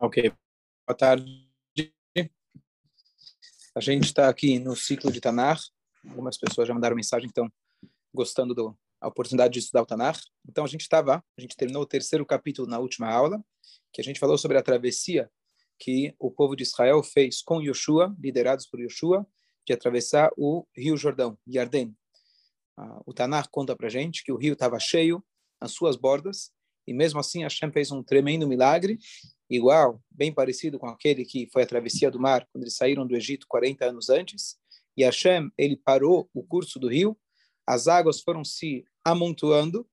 [0.00, 0.32] Ok.
[0.86, 1.50] Boa tarde.
[3.74, 5.58] A gente está aqui no ciclo de Tanar.
[6.08, 7.52] Algumas pessoas já mandaram mensagem, então,
[8.14, 10.16] gostando da oportunidade de estudar o Tanar.
[10.48, 13.44] Então, a gente estava, a gente terminou o terceiro capítulo na última aula,
[13.92, 15.28] que a gente falou sobre a travessia
[15.80, 19.26] que o povo de Israel fez com Yoshua, liderados por Yoshua,
[19.66, 21.88] de atravessar o Rio Jordão, Yarden.
[22.78, 25.24] Uh, o Tanar conta para gente que o rio estava cheio
[25.60, 26.52] nas suas bordas,
[26.86, 28.96] e mesmo assim Hashem fez um tremendo milagre
[29.48, 33.16] igual, bem parecido com aquele que foi a travessia do mar quando eles saíram do
[33.16, 34.58] Egito 40 anos antes.
[34.96, 37.16] E Hashem, ele parou o curso do rio,
[37.66, 39.88] as águas foram se amontoando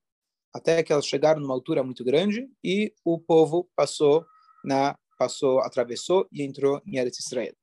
[0.54, 4.26] até que elas chegaram numa altura muito grande e o povo passou
[4.64, 7.54] na passou, atravessou e entrou em Eretz Israel.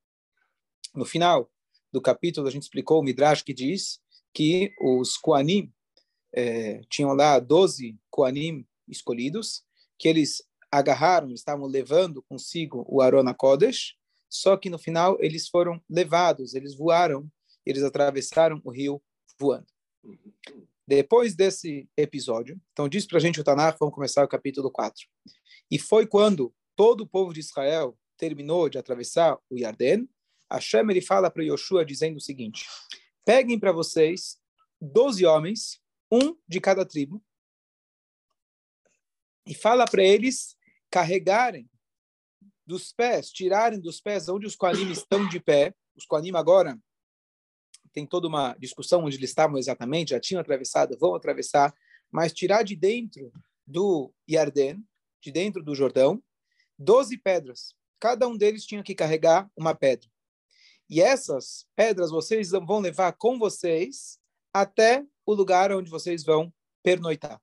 [0.94, 1.50] No final
[1.90, 3.98] do capítulo a gente explicou o Midrash que diz
[4.34, 5.72] que os Koanim
[6.34, 9.64] eh, tinham lá 12 Koanim escolhidos,
[9.98, 13.94] que eles agarraram, estavam levando consigo o Arona Kodesh,
[14.28, 17.30] só que no final eles foram levados, eles voaram,
[17.66, 19.02] eles atravessaram o rio
[19.38, 19.66] voando.
[20.88, 25.06] Depois desse episódio, então diz para a gente o Tanakh, vamos começar o capítulo 4.
[25.70, 30.08] E foi quando todo o povo de Israel terminou de atravessar o Yarden,
[30.50, 32.66] Hashem ele fala para Yoshua dizendo o seguinte,
[33.24, 34.38] peguem para vocês
[34.80, 37.22] 12 homens, um de cada tribo,
[39.46, 40.56] e fala para eles
[40.92, 41.68] carregarem
[42.66, 45.74] dos pés, tirarem dos pés onde os Koanim estão de pé.
[45.96, 46.78] Os Koanim agora
[47.94, 51.74] tem toda uma discussão onde eles estavam exatamente, já tinham atravessado, vão atravessar,
[52.10, 53.32] mas tirar de dentro
[53.66, 54.84] do Yarden,
[55.20, 56.22] de dentro do Jordão,
[56.78, 57.74] 12 pedras.
[57.98, 60.08] Cada um deles tinha que carregar uma pedra.
[60.90, 64.18] E essas pedras vocês vão levar com vocês
[64.52, 66.52] até o lugar onde vocês vão
[66.82, 67.40] pernoitar.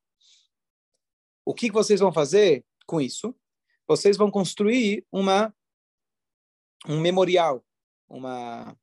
[1.43, 2.63] O que vocês vão fazer?
[2.89, 3.35] Com isso,
[3.87, 5.53] vocês vão construir uma
[6.87, 7.63] um memorial,
[8.07, 8.75] uma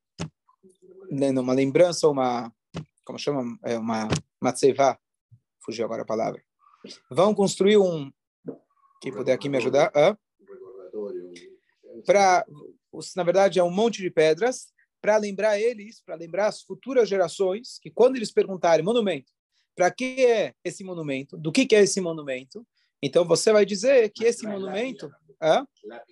[1.11, 2.49] né, uma lembrança, uma
[3.03, 4.07] como chama, é uma
[4.41, 4.97] matzevá,
[5.59, 6.41] fugiu agora a palavra.
[7.11, 8.09] Vão construir um
[9.01, 9.91] quem puder aqui me ajudar,
[12.05, 12.45] para
[13.15, 14.67] na verdade é um monte de pedras
[15.01, 19.31] para lembrar eles, para lembrar as futuras gerações que quando eles perguntarem monumento,
[19.75, 21.37] para que é esse monumento?
[21.37, 22.65] Do que, que é esse monumento?
[23.01, 25.11] Então você vai dizer que esse monumento.
[25.39, 26.05] Lápida.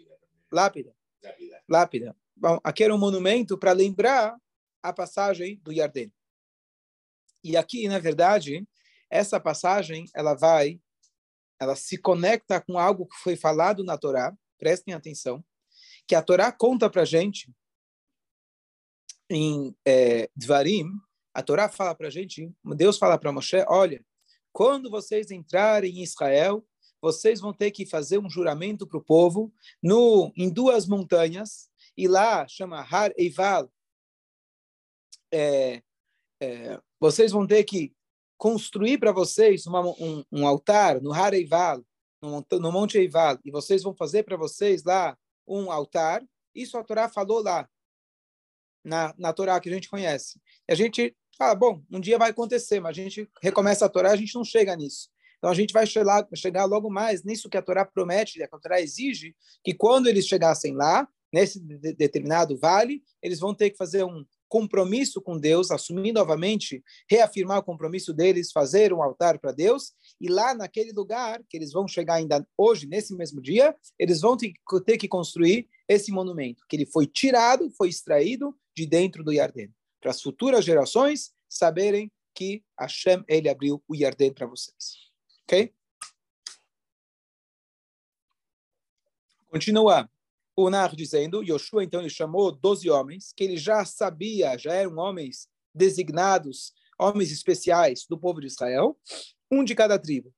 [0.51, 0.95] Lápida.
[1.23, 1.63] Lápida.
[1.67, 2.15] Lápida.
[2.35, 4.35] Bom, aqui era um monumento para lembrar
[4.83, 6.13] a passagem do Yarden.
[7.43, 8.67] E aqui, na verdade,
[9.09, 10.79] essa passagem ela vai,
[11.59, 14.35] ela se conecta com algo que foi falado na Torá.
[14.57, 15.43] Prestem atenção,
[16.07, 17.51] que a Torá conta para gente
[19.29, 20.87] em é, Dvarim.
[21.33, 24.03] A Torá fala para gente, Deus fala para Moshe, olha,
[24.51, 26.65] quando vocês entrarem em Israel,
[27.05, 32.07] vocês vão ter que fazer um juramento para o povo no, em duas montanhas, e
[32.07, 33.71] lá chama Har Eival.
[35.31, 35.83] É,
[36.41, 37.93] é, vocês vão ter que
[38.37, 41.85] construir para vocês uma, um, um, altar no Har Eival,
[42.19, 45.15] no, no Monte Eival, e vocês vão fazer para vocês lá
[45.47, 46.25] um altar.
[46.55, 47.69] Isso a Torá falou lá,
[48.83, 50.41] na, na Torá que a gente conhece.
[50.67, 54.09] E a gente fala, bom, um dia vai acontecer, mas a gente recomeça a Torá,
[54.09, 55.13] a gente não chega nisso.
[55.37, 58.81] Então a gente vai chegar, chegar logo mais nisso que a Torá promete, a Torá
[58.81, 64.03] exige, que quando eles chegassem lá, nesse de determinado vale, eles vão ter que fazer
[64.03, 69.91] um compromisso com Deus, assumir novamente, reafirmar o compromisso deles, fazer um altar para Deus,
[70.21, 74.37] e lá naquele lugar, que eles vão chegar ainda hoje, nesse mesmo dia, eles vão
[74.37, 79.73] ter que construir esse monumento, que ele foi tirado, foi extraído de dentro do Yarden,
[79.99, 85.04] para as futuras gerações saberem que Hashem, ele abriu o Yarden para vocês.
[85.45, 85.73] Ok?
[89.47, 90.09] Continua
[90.55, 94.97] o Nar dizendo, Yoshua então ele chamou 12 homens, que ele já sabia, já eram
[94.97, 98.97] homens designados, homens especiais do povo de Israel,
[99.51, 100.33] um de cada tribo.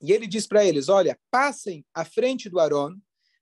[0.00, 2.96] E ele diz para eles, olha, passem à frente do Aron,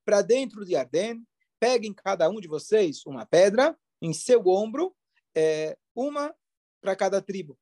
[0.05, 1.27] para dentro de Arden,
[1.59, 4.95] peguem cada um de vocês uma pedra em seu ombro,
[5.35, 6.35] é, uma
[6.81, 7.59] para cada tribo.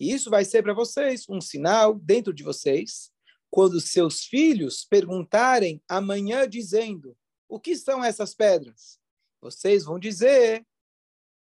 [0.00, 3.12] E isso vai ser para vocês um sinal dentro de vocês,
[3.50, 7.14] quando seus filhos perguntarem amanhã, dizendo:
[7.46, 8.98] O que são essas pedras?
[9.42, 10.66] Vocês vão dizer: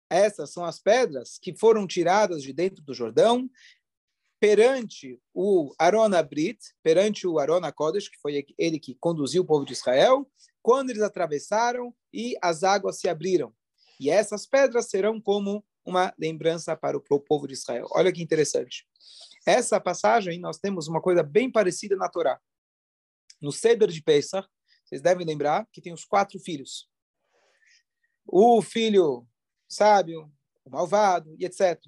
[0.10, 3.48] Essas são as pedras que foram tiradas de dentro do Jordão
[4.40, 9.66] perante o Arona Brit, perante o Arona Kodesh, que foi ele que conduziu o povo
[9.66, 10.28] de Israel,
[10.64, 13.54] quando eles atravessaram e as águas se abriram.
[14.00, 17.88] E essas pedras serão como uma lembrança para o povo de Israel.
[17.92, 18.88] Olha que interessante.
[19.46, 22.40] Essa passagem, nós temos uma coisa bem parecida na Torá.
[23.42, 24.48] No Seder de Pesach,
[24.86, 26.90] vocês devem lembrar que tem os quatro filhos.
[28.26, 29.28] O filho
[29.68, 30.32] sábio,
[30.66, 31.82] o malvado e etc.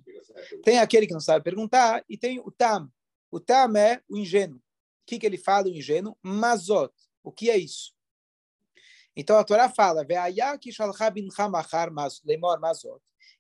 [0.64, 2.92] Tem aquele que não sabe perguntar e tem o tam.
[3.30, 4.58] O tam é o ingênuo.
[4.58, 4.62] O
[5.06, 6.18] que, que ele fala, o ingênuo?
[6.22, 6.94] Mazot.
[7.24, 7.94] O que é isso?
[9.16, 10.06] Então a Torá fala,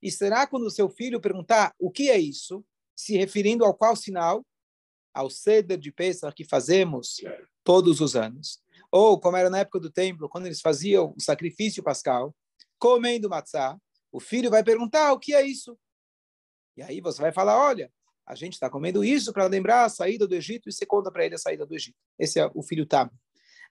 [0.01, 2.65] e será quando o seu filho perguntar o que é isso,
[2.95, 4.45] se referindo ao qual sinal?
[5.13, 7.21] Ao ceder de Pesach que fazemos
[7.63, 8.61] todos os anos.
[8.91, 12.35] Ou, como era na época do templo, quando eles faziam o sacrifício pascal,
[12.79, 13.77] comendo matzá,
[14.11, 15.77] o filho vai perguntar o que é isso.
[16.75, 17.91] E aí você vai falar, olha,
[18.25, 21.25] a gente está comendo isso para lembrar a saída do Egito e você conta para
[21.25, 21.97] ele a saída do Egito.
[22.17, 23.09] Esse é o filho Tam.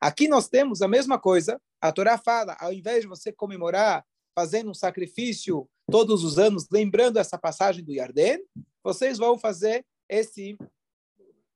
[0.01, 1.61] Aqui nós temos a mesma coisa.
[1.81, 4.05] A Torá fala, ao invés de você comemorar
[4.35, 8.45] fazendo um sacrifício todos os anos, lembrando essa passagem do Yarden,
[8.83, 10.57] vocês vão fazer esse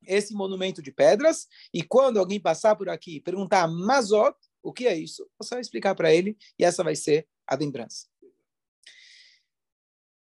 [0.06, 4.87] esse monumento de pedras e quando alguém passar por aqui e perguntar Mazot, o que
[4.87, 5.26] é isso?
[5.38, 8.06] Você vai explicar para ele e essa vai ser a lembrança.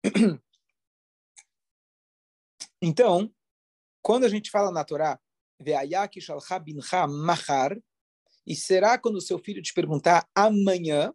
[2.83, 3.31] Então,
[4.01, 5.19] quando a gente fala na Torá,
[8.47, 11.13] e será quando seu filho te perguntar amanhã,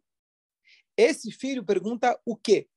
[0.96, 2.68] esse filho pergunta o quê?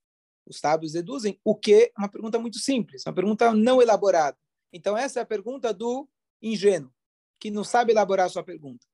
[0.46, 1.92] Os sábios deduzem o quê?
[1.98, 4.38] Uma pergunta muito simples, uma pergunta não elaborada.
[4.74, 6.08] Então, essa é a pergunta do
[6.42, 6.92] ingênuo,
[7.40, 8.86] que não sabe elaborar a sua pergunta.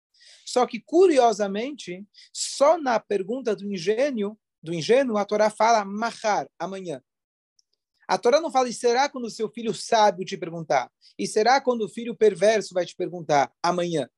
[0.46, 7.02] Só que, curiosamente, só na pergunta do ingênuo, do ingênuo, a Torá fala mahar, amanhã.
[8.08, 10.92] A Torá não fala, e será quando o seu filho sábio te perguntar?
[11.18, 14.10] E será quando o filho perverso vai te perguntar amanhã?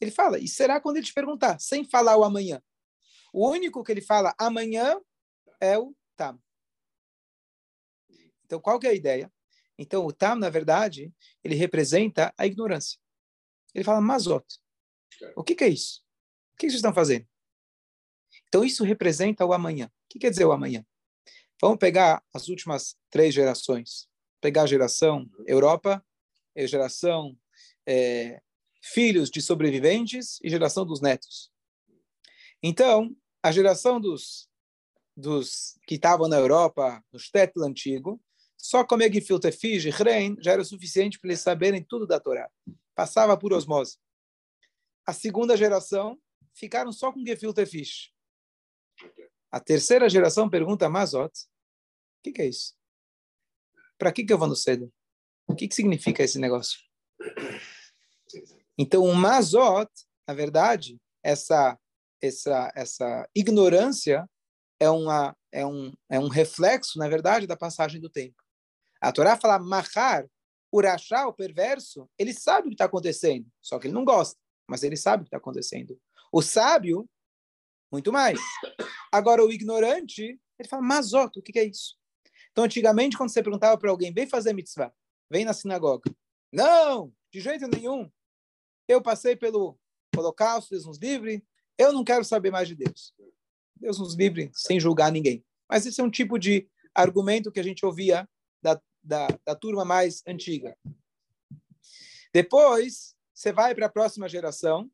[0.00, 2.62] Ele fala, e será quando ele te perguntar, sem falar o amanhã?
[3.32, 5.00] O único que ele fala amanhã
[5.60, 6.40] é o tam.
[8.44, 9.32] Então, qual que é a ideia?
[9.78, 11.12] Então, o tam, na verdade,
[11.42, 12.98] ele representa a ignorância.
[13.74, 14.44] Ele fala mazot.
[15.36, 16.02] O que, que é isso?
[16.52, 17.26] O que vocês estão fazendo?
[18.48, 19.86] Então, isso representa o amanhã.
[19.86, 20.84] O que quer dizer o amanhã?
[21.60, 24.08] Vamos pegar as últimas três gerações.
[24.40, 26.04] Pegar a geração Europa,
[26.56, 27.38] a geração
[27.86, 28.42] é,
[28.82, 31.52] filhos de sobreviventes e geração dos netos.
[32.62, 34.48] Então, a geração dos,
[35.16, 38.20] dos que estavam na Europa, no Stetl antigo,
[38.56, 42.50] só comer gefilte fish e rein já era suficiente para eles saberem tudo da Torá.
[42.94, 43.98] Passava por osmose.
[45.06, 46.20] A segunda geração
[46.52, 48.12] ficaram só com gefilte fish.
[49.50, 52.74] A terceira geração pergunta a Mazot, o que, que, é isso?
[53.98, 54.92] Para que, que eu vou no cedo?
[55.46, 56.78] O que, que significa esse negócio?
[58.76, 59.90] Então, o Mazot,
[60.28, 61.79] na verdade, essa,
[62.20, 64.28] essa, essa ignorância
[64.78, 68.42] é, uma, é, um, é um reflexo, na verdade, da passagem do tempo.
[69.00, 70.26] A Torá fala Mahar,
[70.72, 74.82] o o perverso, ele sabe o que está acontecendo, só que ele não gosta, mas
[74.82, 75.98] ele sabe o que está acontecendo.
[76.32, 77.08] O sábio,
[77.90, 78.38] muito mais.
[79.10, 81.96] Agora, o ignorante, ele fala, Mazot, o que, que é isso?
[82.52, 84.92] Então, antigamente, quando você perguntava para alguém, vem fazer mitzvah,
[85.28, 86.10] vem na sinagoga.
[86.52, 88.10] Não, de jeito nenhum.
[88.86, 89.78] Eu passei pelo
[90.16, 91.44] holocausto, Deus nos livre,
[91.80, 93.14] eu não quero saber mais de Deus.
[93.74, 95.42] Deus nos livre sem julgar ninguém.
[95.66, 98.28] Mas esse é um tipo de argumento que a gente ouvia
[98.62, 100.76] da, da, da turma mais antiga.
[102.34, 104.90] Depois, você vai para a próxima geração,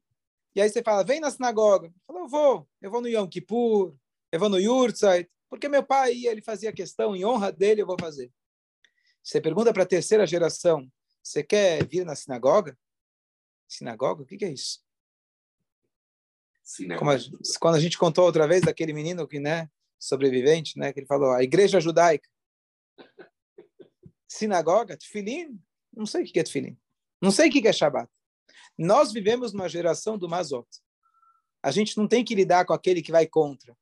[0.55, 1.93] e aí você fala, vem na sinagoga.
[2.07, 3.95] Fala, eu vou, eu vou no Yom Kippur,
[4.31, 7.87] eu vou no Yurtzeit, porque meu pai ia, ele fazia questão, em honra dele eu
[7.87, 8.33] vou fazer.
[9.25, 10.89] Você pergunta para a terceira geração,
[11.21, 12.79] você quer vir na sinagoga?
[13.67, 14.23] Sinagoga?
[14.23, 14.86] O que, que é isso?
[16.67, 21.07] A, quando a gente contou outra vez daquele menino que, né, sobrevivente, né, que ele
[21.07, 22.29] falou, a igreja judaica.
[24.29, 25.61] Sinagoga, tefilim,
[25.97, 26.77] não sei o que é tefilim.
[27.23, 28.11] Não sei o que é Shabbat.
[28.77, 30.69] Nós vivemos numa geração do Mazot.
[31.63, 33.77] A gente não tem que lidar com aquele que vai contra.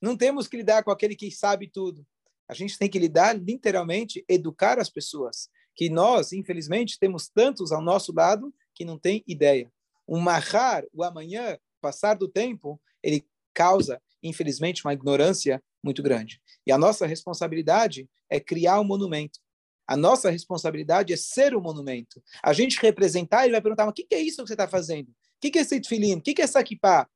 [0.00, 2.06] Não temos que lidar com aquele que sabe tudo.
[2.46, 5.48] A gente tem que lidar, literalmente, educar as pessoas.
[5.74, 9.72] Que nós, infelizmente, temos tantos ao nosso lado que não tem ideia.
[10.06, 16.40] O mahar, o amanhã, passar do tempo, ele causa, infelizmente, uma ignorância muito grande.
[16.66, 19.38] E a nossa responsabilidade é criar um monumento.
[19.86, 22.22] A nossa responsabilidade é ser o monumento.
[22.42, 25.08] A gente representar, ele vai perguntar, mas o que é isso que você está fazendo?
[25.08, 26.14] O que é esse tefilim?
[26.14, 27.06] O que é essa kippah?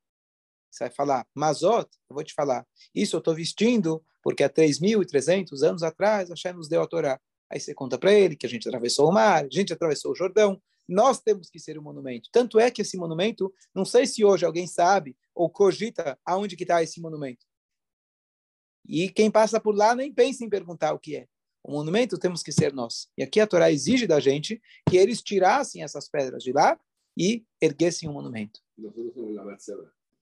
[0.70, 5.62] Você vai falar, Mazot, eu vou te falar, isso eu estou vestindo porque há 3.300
[5.66, 7.18] anos atrás Hashem nos deu a Torá.
[7.50, 10.14] Aí você conta para ele que a gente atravessou o mar, a gente atravessou o
[10.14, 12.30] Jordão, nós temos que ser o monumento.
[12.32, 16.64] Tanto é que esse monumento, não sei se hoje alguém sabe ou cogita aonde que
[16.64, 17.44] está esse monumento.
[18.88, 21.28] E quem passa por lá nem pensa em perguntar o que é.
[21.62, 23.10] O monumento temos que ser nós.
[23.18, 26.80] E aqui a Torá exige da gente que eles tirassem essas pedras de lá
[27.14, 28.60] e erguessem um monumento.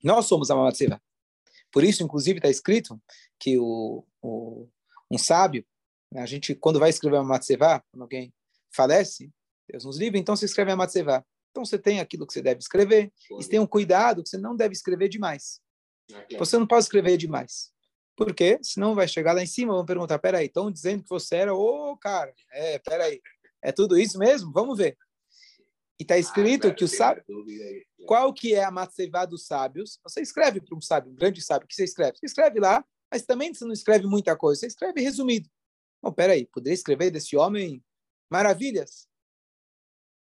[0.02, 1.00] Nós somos a Mamatseva.
[1.70, 3.00] Por isso, inclusive, está escrito
[3.38, 4.66] que o, o,
[5.10, 5.64] um sábio,
[6.14, 8.32] a gente, quando vai escrever uma Matseva, quando alguém
[8.70, 9.30] falece,
[9.68, 11.24] Deus nos livre, então você escreve a Matseva.
[11.50, 14.54] Então você tem aquilo que você deve escrever, e tem um cuidado que você não
[14.54, 15.60] deve escrever demais.
[16.38, 17.72] Você não pode escrever demais.
[18.16, 18.58] Por quê?
[18.62, 21.92] Senão vai chegar lá em cima, vão perguntar, peraí, estão dizendo que você era o
[21.92, 22.32] oh, cara.
[22.50, 23.20] É, peraí,
[23.62, 24.52] é tudo isso mesmo?
[24.52, 24.96] Vamos ver.
[25.98, 27.24] E está escrito que o sábio...
[28.06, 29.98] Qual que é a matzevá dos sábios?
[30.04, 32.16] Você escreve para um sábio, um grande sábio, o que você escreve?
[32.18, 35.48] Você escreve lá, mas também você não escreve muita coisa, você escreve resumido.
[36.02, 37.82] Bom, peraí, poderia escrever desse homem
[38.30, 39.08] maravilhas.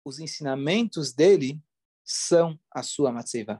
[0.05, 1.59] Os ensinamentos dele
[2.03, 3.59] são a sua matzevá.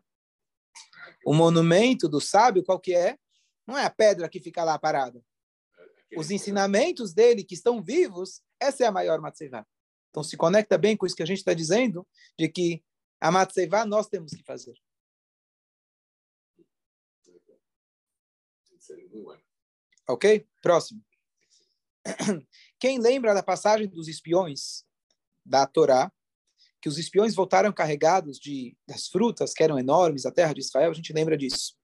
[1.26, 3.18] O monumento do sábio, qual que é?
[3.66, 5.26] Não é a pedra que fica lá parada.
[6.16, 9.66] Os ensinamentos dele que estão vivos, essa é a maior matzevá.
[10.12, 12.86] Então se conecta bem com isso que a gente está dizendo, de que
[13.20, 14.76] a matzevá nós temos que fazer.
[20.08, 20.48] Ok?
[20.62, 21.04] Próximo.
[22.80, 24.86] Quem lembra da passagem dos espiões
[25.44, 26.12] da Torá,
[26.86, 30.92] que os espiões voltaram carregados de das frutas que eram enormes da terra de Israel,
[30.92, 31.76] a gente lembra disso.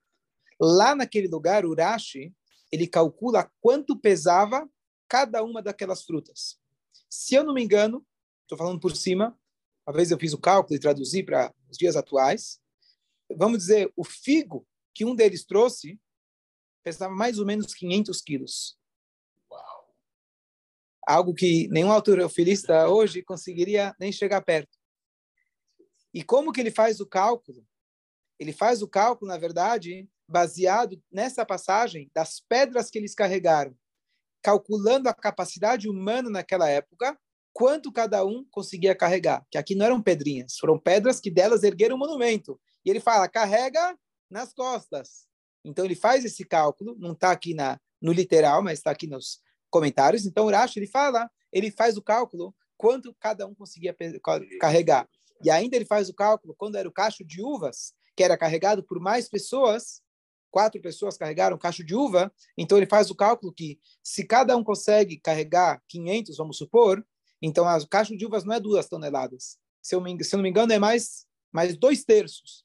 [0.60, 2.32] Lá naquele lugar, Urashi,
[2.72, 4.70] ele calcula quanto pesava
[5.10, 6.60] cada uma daquelas frutas.
[7.10, 8.06] Se eu não me engano,
[8.44, 9.36] estou falando por cima,
[9.88, 12.60] uma vez eu fiz o cálculo e traduzi para os dias atuais,
[13.36, 16.00] vamos dizer, o figo que um deles trouxe
[16.84, 18.78] pesava mais ou menos 500 quilos.
[19.50, 19.96] Uau.
[21.08, 24.80] Algo que nenhum autorofilista hoje conseguiria nem chegar perto.
[26.14, 27.66] E como que ele faz o cálculo?
[28.40, 33.76] Ele faz o cálculo, na verdade, baseado nessa passagem das pedras que eles carregaram,
[34.42, 37.18] calculando a capacidade humana naquela época,
[37.54, 39.46] quanto cada um conseguia carregar.
[39.52, 42.60] Que aqui não eram pedrinhas, foram pedras que delas ergueram um monumento.
[42.84, 43.98] E ele fala, carrega
[44.30, 45.28] nas costas.
[45.64, 49.40] Então ele faz esse cálculo, não está aqui na, no literal, mas está aqui nos
[49.70, 50.26] comentários.
[50.26, 53.96] Então Urash, ele fala, ele faz o cálculo quanto cada um conseguia
[54.60, 55.08] carregar.
[55.44, 58.84] E ainda ele faz o cálculo quando era o cacho de uvas, que era carregado
[58.84, 60.02] por mais pessoas,
[60.52, 64.64] quatro pessoas carregaram cacho de uva, então ele faz o cálculo que se cada um
[64.64, 67.04] consegue carregar 500, vamos supor,
[67.42, 69.58] então o cacho de uvas não é duas toneladas.
[69.82, 72.64] Se eu, me, se eu não me engano, é mais, mais dois terços.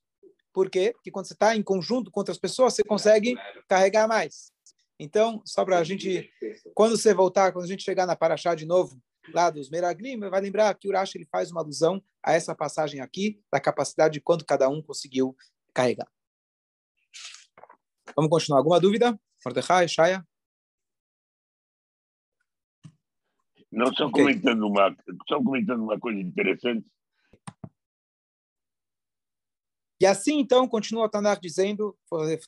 [0.52, 0.92] Por quê?
[0.94, 3.36] Porque quando você está em conjunto com outras pessoas, você consegue
[3.68, 4.52] carregar mais.
[4.98, 6.30] Então, só para a gente,
[6.74, 9.00] quando você voltar, quando a gente chegar na Paraxá de novo,
[9.32, 13.00] lá dos Meraglim, vai lembrar que o Urash ele faz uma alusão a essa passagem
[13.00, 15.36] aqui, da capacidade de quanto cada um conseguiu
[15.72, 16.08] carregar.
[18.14, 18.58] Vamos continuar.
[18.58, 19.18] Alguma dúvida?
[19.44, 20.26] Mordecai, Shaya?
[23.70, 24.24] Não, só, okay.
[24.24, 24.96] comentando uma,
[25.28, 26.86] só comentando uma coisa interessante.
[30.00, 31.96] E assim, então, continua o Tanakh dizendo,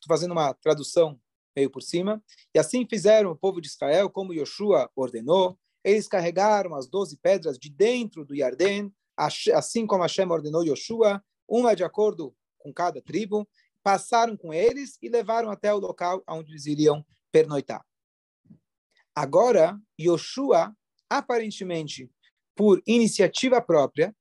[0.06, 1.20] fazendo uma tradução
[1.54, 2.22] meio por cima,
[2.54, 7.58] e assim fizeram o povo de Israel, como Yoshua ordenou, eles carregaram as doze pedras
[7.58, 13.48] de dentro do Yarden, assim como Hashem ordenou Yoshua, uma de acordo com cada tribo,
[13.82, 17.82] passaram com eles e levaram até o local onde eles iriam pernoitar.
[19.14, 20.76] Agora, Yoshua,
[21.08, 22.10] aparentemente
[22.54, 24.14] por iniciativa própria,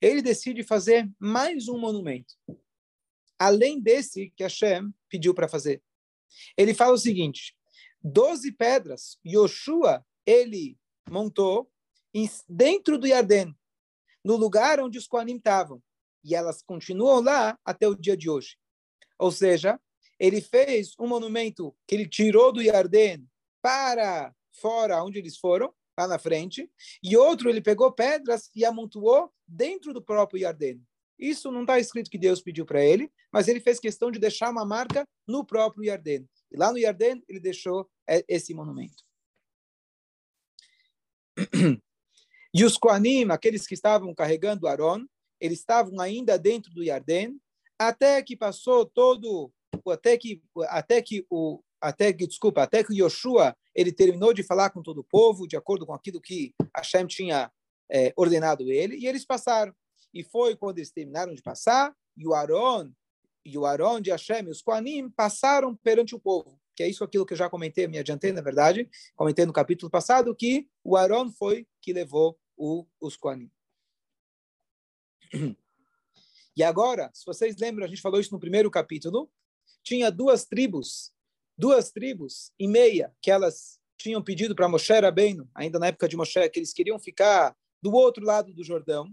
[0.00, 2.34] ele decide fazer mais um monumento,
[3.38, 5.80] além desse que Hashem pediu para fazer.
[6.56, 7.56] Ele fala o seguinte:
[8.02, 10.76] doze pedras, Yoshua, ele
[11.08, 11.70] montou
[12.48, 13.54] dentro do Yarden,
[14.24, 15.82] no lugar onde os Koanim estavam.
[16.22, 18.56] E elas continuam lá até o dia de hoje.
[19.18, 19.78] Ou seja,
[20.18, 23.28] ele fez um monumento que ele tirou do Yarden
[23.60, 26.70] para fora, onde eles foram, lá na frente,
[27.02, 30.82] e outro ele pegou pedras e amontoou dentro do próprio Yarden.
[31.18, 34.50] Isso não está escrito que Deus pediu para ele, mas ele fez questão de deixar
[34.50, 36.28] uma marca no próprio Yarden.
[36.50, 39.03] E lá no Yarden ele deixou é, esse monumento.
[42.54, 45.04] E os Koanim, aqueles que estavam carregando Aaron,
[45.40, 47.36] eles estavam ainda dentro do Yarden,
[47.76, 49.52] até que passou todo,
[49.88, 54.70] até que, até que o, até que, desculpa, até que Yoshua, ele terminou de falar
[54.70, 57.50] com todo o povo, de acordo com aquilo que Hashem tinha
[57.90, 59.74] é, ordenado ele, e eles passaram.
[60.12, 62.92] E foi quando eles terminaram de passar, e o Aaron,
[63.44, 67.04] e o Aaron de Hashem e os Koanim passaram perante o povo que é isso
[67.04, 70.96] aquilo que eu já comentei, me adiantei, na verdade, comentei no capítulo passado, que o
[70.96, 73.50] Aaron foi que levou o, os Koanim.
[76.56, 79.28] E agora, se vocês lembram, a gente falou isso no primeiro capítulo,
[79.82, 81.12] tinha duas tribos,
[81.58, 86.16] duas tribos e meia, que elas tinham pedido para Moshe Rabbeinu, ainda na época de
[86.16, 89.12] Moshe, que eles queriam ficar do outro lado do Jordão.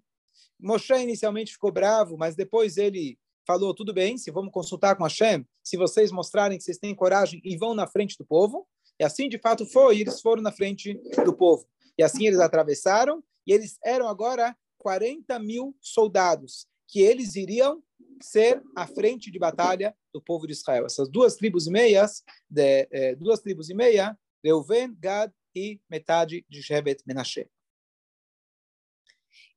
[0.59, 5.45] Moshe inicialmente ficou bravo, mas depois ele falou, tudo bem, se vamos consultar com Hashem,
[5.63, 8.67] se vocês mostrarem que vocês têm coragem e vão na frente do povo,
[8.99, 10.93] e assim de fato foi, eles foram na frente
[11.25, 11.67] do povo.
[11.97, 17.81] E assim eles atravessaram, e eles eram agora 40 mil soldados, que eles iriam
[18.21, 20.85] ser a frente de batalha do povo de Israel.
[20.85, 26.45] Essas duas tribos e meias, de, eh, duas tribos e meia, Reuven, Gad e metade
[26.49, 27.49] de Shebet Menashe.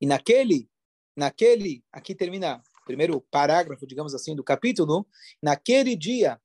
[0.01, 0.69] E naquele,
[1.17, 5.07] naquele, aqui termina primeiro parágrafo, digamos assim, do capítulo,
[5.43, 6.41] naquele dia,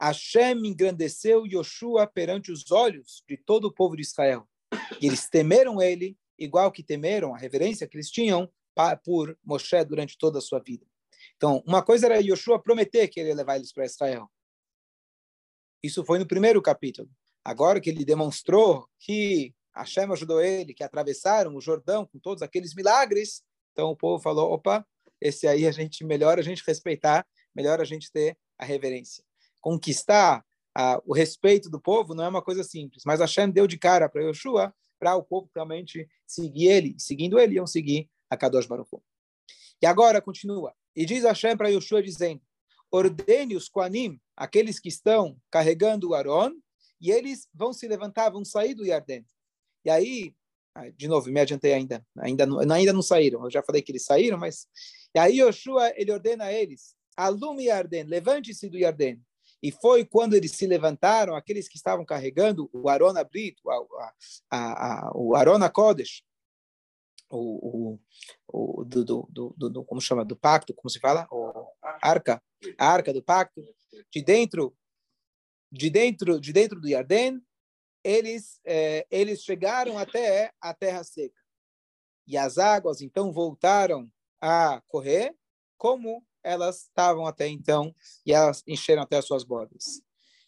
[0.00, 4.48] Hashem engrandeceu Yoshua perante os olhos de todo o povo de Israel.
[5.00, 8.50] E eles temeram ele, igual que temeram a reverência que eles tinham
[9.04, 10.86] por Moshe durante toda a sua vida.
[11.36, 14.30] Então, uma coisa era Yoshua prometer que ele ia levar eles para Israel.
[15.82, 17.08] Isso foi no primeiro capítulo.
[17.44, 22.74] Agora que ele demonstrou que Hashem ajudou ele, que atravessaram o Jordão com todos aqueles
[22.74, 23.42] milagres,
[23.72, 24.86] então o povo falou, opa,
[25.20, 29.24] esse aí a gente melhor a gente respeitar, melhor a gente ter a reverência.
[29.60, 30.44] Conquistar
[30.76, 34.08] a, o respeito do povo não é uma coisa simples, mas Hashem deu de cara
[34.08, 38.90] para Yoshua para o povo realmente seguir ele, seguindo ele, iam seguir a Kadosh Baruch.
[39.80, 40.74] E agora continua.
[40.94, 42.40] E diz Hashem para Yoshua dizendo:
[42.90, 46.52] ordene os Koanim, aqueles que estão carregando o Aron,
[47.00, 49.26] e eles vão se levantar, vão sair do Yarden.
[49.84, 50.34] E aí,
[50.96, 53.44] de novo, me adiantei ainda, ainda não, ainda não saíram.
[53.44, 54.66] Eu já falei que eles saíram, mas
[55.16, 59.18] e aí Yoshua ele ordena a eles: alume Yarden, levante-se do Yarden.
[59.62, 64.12] E foi quando eles se levantaram, aqueles que estavam carregando o Arona Brito, a,
[64.50, 66.22] a, a, o Arona Kodesh,
[67.30, 68.00] o, o,
[68.46, 71.26] o do, do, do, do, como chama, do pacto, como se fala?
[71.30, 71.66] O
[72.02, 72.42] arca,
[72.76, 73.66] a arca do pacto,
[74.12, 74.76] de dentro,
[75.72, 77.40] de dentro, de dentro do Yarden,
[78.04, 81.40] eles, é, eles chegaram até a terra seca.
[82.26, 85.34] E as águas, então, voltaram a correr,
[85.76, 90.00] como elas estavam até então, e elas encheram até as suas bordas.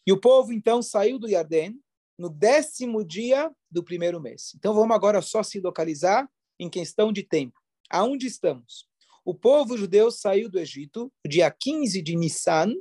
[0.06, 1.78] E o povo, então, saiu do Yarden
[2.16, 4.52] no décimo dia do primeiro mês.
[4.56, 7.60] Então, vamos agora só se localizar em questão de tempo.
[7.90, 8.88] Aonde estamos?
[9.24, 12.72] O povo judeu saiu do Egito dia 15 de Nissan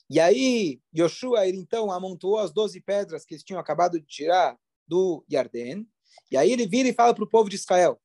[0.09, 4.57] E aí, Yoshua, ele então amontoou as doze pedras que eles tinham acabado de tirar
[4.87, 5.89] do Yarden,
[6.31, 8.01] e aí ele vira e fala para o povo de Israel,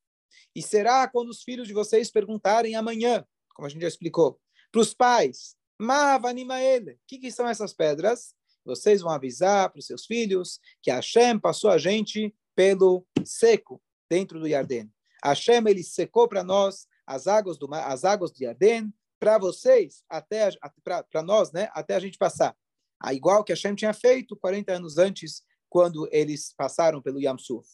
[0.56, 4.40] e será quando os filhos de vocês perguntarem amanhã, como a gente já explicou,
[4.72, 8.34] para os pais, Mavanimaele, o que, que são essas pedras?
[8.64, 14.40] Vocês vão avisar para os seus filhos que Hashem passou a gente pelo seco, dentro
[14.40, 14.92] do Yarden.
[15.24, 20.50] Hashem, ele secou para nós as águas do as águas do Yarden, para vocês, até
[20.84, 22.56] para nós, né, até a gente passar.
[23.00, 27.68] Ah, igual que Hashem tinha feito 40 anos antes, quando eles passaram pelo Yamsuf.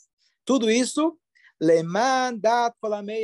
[0.45, 1.17] Tudo isso,
[1.59, 2.75] lemandat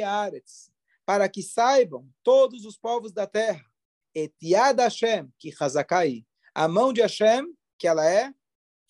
[0.05, 0.71] aretz,
[1.05, 3.65] para que saibam todos os povos da terra,
[4.13, 7.45] etiad Hashem, que hazakai, a mão de Hashem,
[7.77, 8.33] que ela é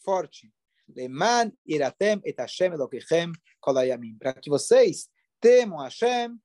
[0.03, 0.51] forte.
[0.87, 4.17] Leman iratem et Hashem Elokechem kolayamim.
[4.17, 6.39] Para que vocês temam Hashem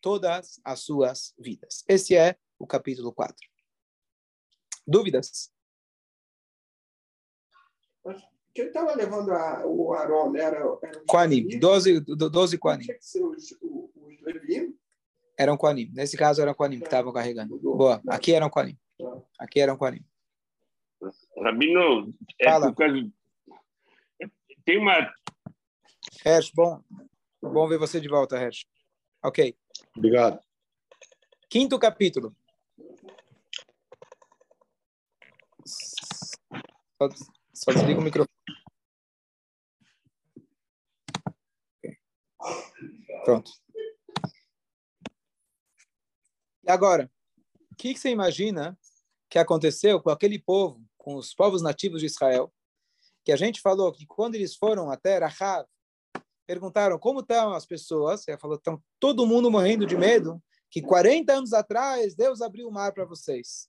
[0.00, 1.84] todas as suas vidas.
[1.88, 3.34] Esse é o capítulo 4.
[4.86, 5.50] Dúvidas?
[8.58, 10.58] Quem estava levando a, o Aron era.
[10.82, 12.86] era Quanim, 12, 12 Quanim.
[12.86, 14.76] Tinha que ser os, os, os Levim.
[15.38, 15.88] Eram Quanim.
[15.94, 17.56] Nesse caso eram Quanim que estavam carregando.
[17.56, 18.02] Boa.
[18.08, 18.76] Aqui eram Quanim.
[19.38, 20.04] Aqui eram Quanim.
[21.40, 22.72] Rabino, é Fala.
[22.72, 23.08] por causa.
[24.64, 25.08] Tem uma.
[26.26, 26.82] Hersh, bom.
[27.40, 28.66] Bom ver você de volta, Hersh.
[29.22, 29.56] Ok.
[29.96, 30.40] Obrigado.
[31.48, 32.34] Quinto capítulo.
[35.64, 37.08] Só,
[37.54, 38.37] só desliga o microfone.
[43.28, 43.52] Pronto.
[46.64, 47.12] E agora,
[47.70, 48.74] o que, que você imagina
[49.28, 52.50] que aconteceu com aquele povo, com os povos nativos de Israel,
[53.22, 55.68] que a gente falou que quando eles foram até Rahav,
[56.46, 61.30] perguntaram como estão as pessoas, ela falou, estão todo mundo morrendo de medo, que 40
[61.30, 63.68] anos atrás Deus abriu o mar para vocês.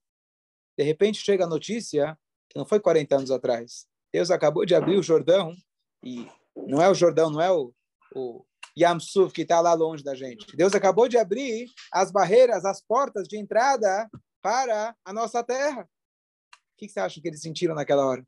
[0.78, 2.18] De repente chega a notícia
[2.48, 3.86] que não foi 40 anos atrás.
[4.10, 5.54] Deus acabou de abrir o Jordão
[6.02, 7.74] e não é o Jordão, não é o,
[8.16, 8.46] o
[8.78, 10.56] Yamsuf que está lá longe da gente.
[10.56, 14.10] Deus acabou de abrir as barreiras, as portas de entrada
[14.42, 15.84] para a nossa terra.
[15.84, 18.26] O que você acha que eles sentiram naquela hora?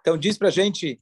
[0.00, 1.00] Então diz para a gente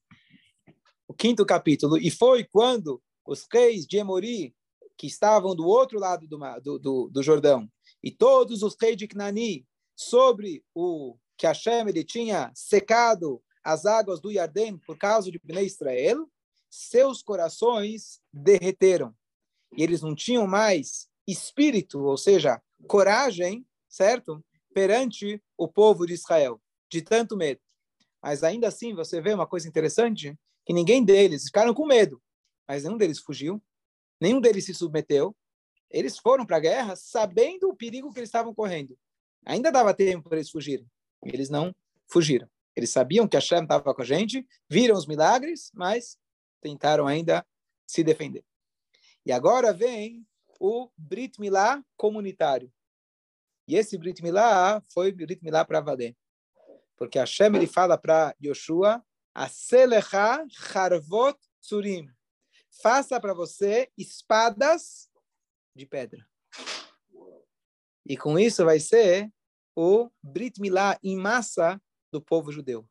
[1.06, 1.96] o quinto capítulo.
[1.96, 4.54] E foi quando os reis de Emori,
[4.96, 7.70] que estavam do outro lado do, do, do, do Jordão,
[8.02, 14.20] e todos os reis de Cnani, sobre o que Hashem ele tinha secado as águas
[14.20, 16.28] do Yarden por causa de Bnei Israel,
[16.70, 19.14] seus corações derreteram.
[19.76, 24.44] E eles não tinham mais espírito, ou seja, coragem, certo?
[24.72, 27.60] Perante o povo de Israel, de tanto medo.
[28.22, 32.20] Mas ainda assim, você vê uma coisa interessante, que ninguém deles ficaram com medo,
[32.66, 33.62] mas nenhum deles fugiu,
[34.20, 35.34] nenhum deles se submeteu.
[35.90, 38.98] Eles foram para a guerra sabendo o perigo que eles estavam correndo.
[39.46, 40.86] Ainda dava tempo para eles fugirem.
[41.24, 41.74] Eles não
[42.06, 42.48] fugiram.
[42.76, 46.18] Eles sabiam que a Hashem estava com a gente, viram os milagres, mas
[46.60, 47.46] tentaram ainda
[47.86, 48.44] se defender.
[49.24, 50.26] E agora vem
[50.58, 52.72] o Brit Milá comunitário.
[53.66, 56.16] E esse Brit Milá foi Brit Milá para valer.
[56.96, 60.44] Porque Hashem ele fala para Yoshua, Aselecha
[60.74, 62.08] Harvot Tsurim.
[62.82, 65.10] Faça para você espadas
[65.76, 66.26] de pedra.
[68.06, 69.30] E com isso vai ser
[69.76, 72.88] o Brit Milá em massa do povo judeu.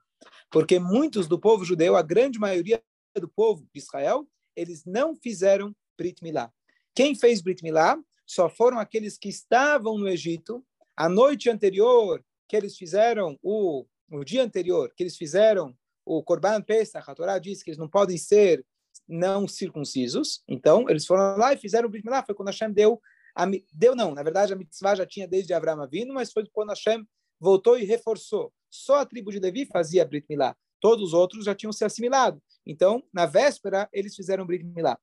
[0.49, 2.81] Porque muitos do povo judeu, a grande maioria
[3.19, 6.51] do povo de Israel, eles não fizeram Brit Milá.
[6.95, 12.55] Quem fez Brit Milá só foram aqueles que estavam no Egito, a noite anterior que
[12.55, 17.61] eles fizeram o, o dia anterior que eles fizeram o Korban Pesach, a Torá diz
[17.61, 18.65] que eles não podem ser
[19.07, 22.99] não circuncisos, então eles foram lá e fizeram o Brit Milá, foi quando Hashem deu,
[23.35, 26.69] a, deu não, na verdade a mitzvah já tinha desde Abraão vindo, mas foi quando
[26.69, 27.05] Hashem
[27.39, 28.51] voltou e reforçou.
[28.69, 32.41] Só a tribo de Levi fazia Brit Milá, todos os outros já tinham se assimilado.
[32.65, 34.99] Então, na véspera, eles fizeram Brit Milá.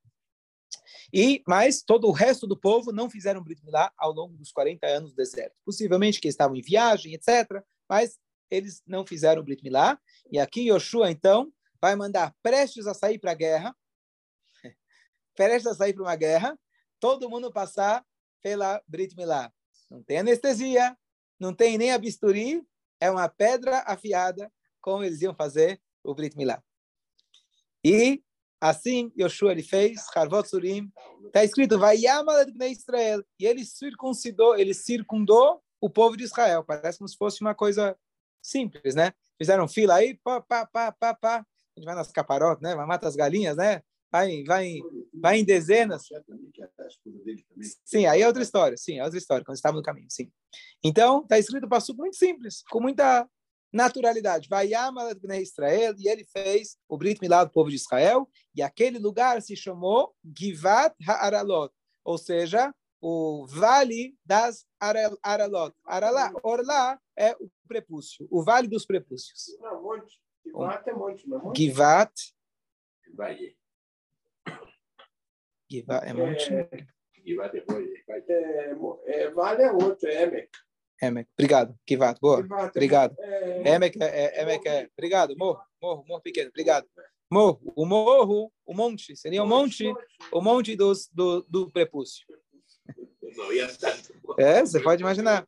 [1.13, 4.85] E, mas todo o resto do povo não fizeram Brit Milá ao longo dos 40
[4.85, 5.55] anos do deserto.
[5.65, 7.63] Possivelmente que estavam em viagem, etc.
[7.89, 8.17] Mas
[8.49, 9.99] eles não fizeram Brit Milá.
[10.31, 13.75] E aqui Yoshua, então, vai mandar prestes a sair para a guerra,
[15.35, 16.59] prestes a sair para uma guerra,
[16.99, 18.05] todo mundo passar
[18.41, 19.51] pela Brit Milá.
[19.89, 20.97] Não tem anestesia,
[21.39, 22.65] não tem nem a bisturi,
[22.99, 24.51] é uma pedra afiada,
[24.85, 26.63] como eles iam fazer o Brit Milá.
[27.83, 28.21] E
[28.61, 30.91] assim Yoshua ele fez, Harvot Surim,
[31.25, 31.97] está escrito, vai
[32.69, 36.63] Israel, e ele circuncidou, ele circundou o povo de Israel.
[36.63, 37.97] Parece como se fosse uma coisa
[38.43, 39.11] simples, né?
[39.39, 41.37] Fizeram fila aí, pá, pá, pá, pá, pá.
[41.37, 42.75] A gente vai nas caparotas, né?
[42.75, 43.81] Vai matar as galinhas, né?
[44.11, 44.79] Vai, vai,
[45.15, 46.03] vai em dezenas.
[47.83, 48.77] Sim, aí é outra história.
[48.77, 50.31] Sim, é outra história, quando estava no caminho, sim.
[50.83, 53.27] Então, está escrito para muito simples, com muita
[53.75, 54.47] naturalidade.
[54.47, 54.69] Vai
[55.21, 59.41] Bnei Israel, e ele fez o Brit Milá do povo de Israel, e aquele lugar
[59.41, 65.75] se chamou Givat Ha'aralot, ou seja, o Vale das Aralot.
[65.85, 69.55] Aralá, Orlá é o prepúcio, o Vale dos Prepúcios.
[69.59, 70.19] Não, monte.
[70.43, 71.57] Givat é monte, não é monte?
[71.57, 72.13] Givat.
[73.13, 73.55] Vai.
[75.69, 76.49] Givat é monte.
[77.25, 77.87] E vai depois.
[78.07, 78.23] Vai.
[78.29, 80.49] É, é, vale é outro, é Emek.
[81.01, 81.27] Emek.
[81.37, 81.75] Obrigado.
[81.87, 82.19] Givat.
[82.21, 82.41] Boa.
[82.41, 83.15] Givat é- Obrigado.
[83.19, 84.89] É, Emek é, é, Emek é.
[84.97, 85.35] Obrigado.
[85.37, 85.59] Morro.
[85.81, 86.05] Morro.
[86.07, 86.49] Morro pequeno.
[86.49, 86.87] Obrigado.
[87.29, 87.59] Morro.
[87.75, 89.15] O morro, o monte.
[89.15, 89.91] Seria o monte,
[90.31, 92.25] o monte dos, do, do prepúcio.
[94.37, 95.45] É, você pode imaginar.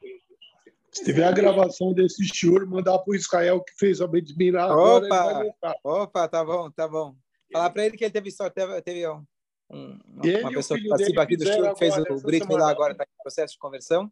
[0.91, 4.21] Se tiver a gravação desse shiur, mandar para o Israel que fez a vai
[4.73, 7.15] Opa, opa, tá bom, tá bom.
[7.53, 9.23] Falar para ele que ele teve sorte, teve, teve um,
[9.69, 9.99] um-
[10.41, 13.21] uma pessoa que participa aqui do show, que fez o Brit Milá agora, está em
[13.21, 14.11] processo de conversão.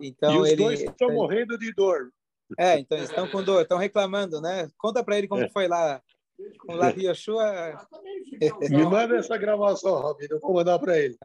[0.00, 0.56] E Então os ele.
[0.62, 2.10] dois estão morrendo de dor.
[2.58, 4.68] É, então eles estão com dor, estão reclamando, né?
[4.76, 5.48] Conta para ele como É.
[5.48, 6.02] foi lá
[6.58, 7.86] com o Lavi Yoshua.
[8.70, 11.16] Me manda essa gravação, Robin, eu vou mandar para ele.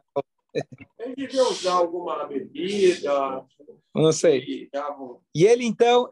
[0.98, 3.44] Ele devia usar alguma bebida.
[3.94, 4.68] Não sei.
[5.34, 6.08] E ele, então,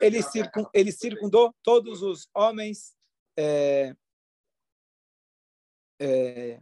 [0.00, 2.92] ele, circun, ele circundou todos os homens.
[3.36, 3.94] é,
[6.00, 6.60] é,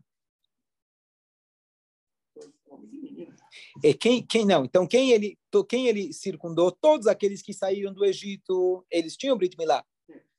[3.82, 4.64] e quem, quem não?
[4.64, 6.70] Então, quem ele, quem ele circundou?
[6.70, 9.84] Todos aqueles que saíram do Egito, eles tinham Brit Milá.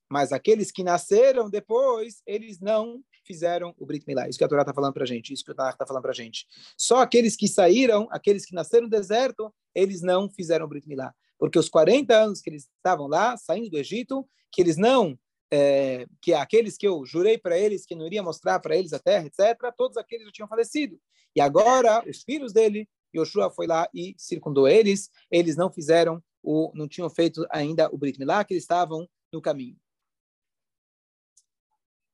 [0.10, 4.28] Mas aqueles que nasceram depois, eles não fizeram o Brit Milá.
[4.28, 6.02] Isso que a Torá está falando para a gente, isso que o Tanakh está falando
[6.02, 6.46] para a gente.
[6.78, 11.14] Só aqueles que saíram, aqueles que nasceram no deserto, eles não fizeram o Brit Milá.
[11.40, 15.18] Porque os 40 anos que eles estavam lá, saindo do Egito, que eles não,
[15.52, 19.00] é, que aqueles que eu jurei para eles que não iria mostrar para eles a
[19.00, 21.00] terra, etc., todos aqueles já tinham falecido.
[21.36, 26.72] E agora, os filhos dele, Yoshua foi lá e circundou eles, eles não fizeram, o,
[26.74, 29.78] não tinham feito ainda o Brit Milá, que eles estavam no caminho.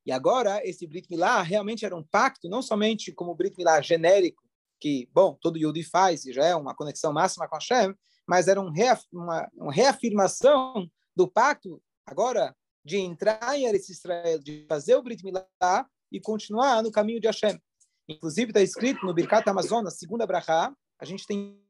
[0.06, 3.82] E agora, esse Brit Milá realmente era um pacto, não somente como o Brit Milá
[3.82, 4.42] genérico,
[4.80, 7.94] que, bom, todo Yudi faz, e já é uma conexão máxima com Hashem,
[8.26, 12.56] mas era um reaf uma, uma reafirmação do pacto, agora,
[12.86, 17.62] de entrar em Israel, de fazer o Brit Milá e continuar no caminho de Hashem.
[18.08, 21.62] Inclusive, está escrito no Birkat Amazonas, segunda brachá, a gente tem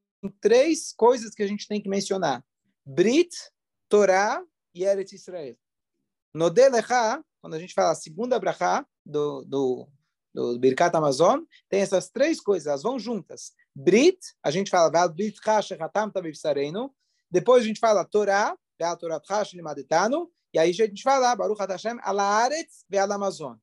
[0.41, 2.43] três coisas que a gente tem que mencionar.
[2.85, 3.35] Brit,
[3.89, 5.57] Torá e Eretz Israel.
[6.33, 9.87] No Delecha, quando a gente fala a segunda brachá do, do,
[10.33, 13.53] do Birkat Amazon, tem essas três coisas, elas vão juntas.
[13.73, 15.39] Brit, a gente fala, "Ve'al Brit
[16.13, 16.93] Tabivsarenu.
[17.29, 20.31] Depois a gente fala Torá, Hashem Limadetanu.
[20.53, 22.49] E aí a gente fala, Baruch Hashem, Ala
[22.89, 23.57] Ve'al Amazon.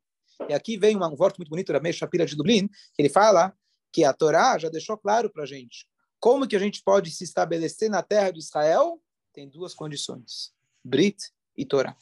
[0.48, 3.56] E aqui vem um voto muito bonito da Meir Shapira de Dublin, que ele fala
[3.94, 5.86] que a Torá já deixou claro para a gente
[6.18, 9.00] como que a gente pode se estabelecer na terra de Israel.
[9.32, 10.52] Tem duas condições,
[10.82, 11.96] Brit e Torá.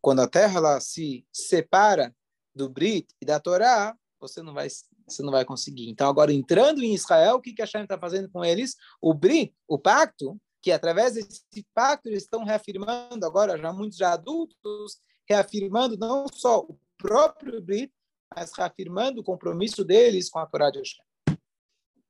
[0.00, 2.14] Quando a terra ela se separa
[2.54, 4.68] do Brit e da Torá, você não vai
[5.06, 5.90] você não vai conseguir.
[5.90, 8.76] Então agora entrando em Israel, o que que a Hashem está fazendo com eles?
[9.00, 14.12] O Brit, o pacto, que através desse pacto eles estão reafirmando agora já muitos já
[14.12, 17.92] adultos, reafirmando não só o próprio Brit,
[18.34, 21.04] mas reafirmando o compromisso deles com a Torá de Hashem.